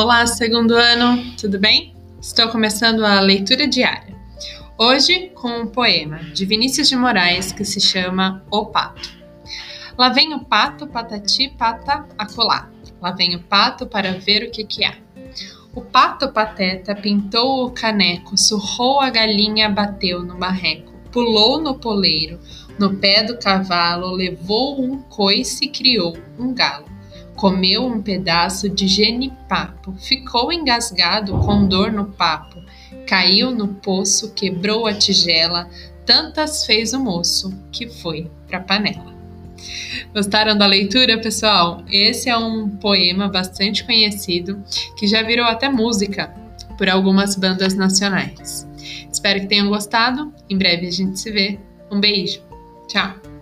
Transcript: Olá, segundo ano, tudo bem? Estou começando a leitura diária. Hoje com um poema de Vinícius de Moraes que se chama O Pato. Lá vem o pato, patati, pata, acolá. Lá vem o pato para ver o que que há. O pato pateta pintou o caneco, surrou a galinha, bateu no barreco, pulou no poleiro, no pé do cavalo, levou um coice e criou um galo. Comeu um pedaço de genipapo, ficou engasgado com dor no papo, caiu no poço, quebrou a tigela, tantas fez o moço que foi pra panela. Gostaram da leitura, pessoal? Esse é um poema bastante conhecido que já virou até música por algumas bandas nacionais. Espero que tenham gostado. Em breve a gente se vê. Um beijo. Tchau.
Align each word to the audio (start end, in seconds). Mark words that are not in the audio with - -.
Olá, 0.00 0.24
segundo 0.28 0.76
ano, 0.76 1.34
tudo 1.36 1.58
bem? 1.58 1.92
Estou 2.22 2.48
começando 2.50 3.04
a 3.04 3.18
leitura 3.18 3.66
diária. 3.66 4.14
Hoje 4.78 5.30
com 5.34 5.48
um 5.48 5.66
poema 5.66 6.18
de 6.32 6.46
Vinícius 6.46 6.88
de 6.88 6.94
Moraes 6.94 7.50
que 7.50 7.64
se 7.64 7.80
chama 7.80 8.44
O 8.48 8.66
Pato. 8.66 9.10
Lá 9.98 10.08
vem 10.10 10.34
o 10.34 10.44
pato, 10.44 10.86
patati, 10.86 11.48
pata, 11.48 12.06
acolá. 12.16 12.70
Lá 13.02 13.10
vem 13.10 13.34
o 13.34 13.42
pato 13.42 13.88
para 13.88 14.12
ver 14.12 14.44
o 14.44 14.52
que 14.52 14.62
que 14.62 14.84
há. 14.84 14.94
O 15.74 15.80
pato 15.80 16.30
pateta 16.32 16.94
pintou 16.94 17.66
o 17.66 17.72
caneco, 17.72 18.38
surrou 18.38 19.00
a 19.00 19.10
galinha, 19.10 19.68
bateu 19.68 20.22
no 20.22 20.38
barreco, 20.38 20.92
pulou 21.10 21.60
no 21.60 21.76
poleiro, 21.76 22.38
no 22.78 22.94
pé 22.98 23.24
do 23.24 23.36
cavalo, 23.36 24.12
levou 24.12 24.80
um 24.80 25.02
coice 25.02 25.64
e 25.64 25.68
criou 25.68 26.16
um 26.38 26.54
galo. 26.54 26.97
Comeu 27.38 27.86
um 27.86 28.02
pedaço 28.02 28.68
de 28.68 28.88
genipapo, 28.88 29.94
ficou 29.96 30.52
engasgado 30.52 31.38
com 31.38 31.68
dor 31.68 31.92
no 31.92 32.06
papo, 32.06 32.60
caiu 33.06 33.52
no 33.52 33.68
poço, 33.68 34.34
quebrou 34.34 34.88
a 34.88 34.92
tigela, 34.92 35.70
tantas 36.04 36.66
fez 36.66 36.92
o 36.92 36.98
moço 36.98 37.56
que 37.70 37.88
foi 37.88 38.28
pra 38.48 38.58
panela. 38.58 39.14
Gostaram 40.12 40.58
da 40.58 40.66
leitura, 40.66 41.20
pessoal? 41.20 41.84
Esse 41.88 42.28
é 42.28 42.36
um 42.36 42.68
poema 42.70 43.28
bastante 43.28 43.84
conhecido 43.84 44.60
que 44.98 45.06
já 45.06 45.22
virou 45.22 45.46
até 45.46 45.68
música 45.68 46.34
por 46.76 46.88
algumas 46.88 47.36
bandas 47.36 47.72
nacionais. 47.74 48.66
Espero 49.12 49.40
que 49.40 49.46
tenham 49.46 49.68
gostado. 49.68 50.32
Em 50.50 50.58
breve 50.58 50.88
a 50.88 50.90
gente 50.90 51.20
se 51.20 51.30
vê. 51.30 51.60
Um 51.88 52.00
beijo. 52.00 52.40
Tchau. 52.88 53.37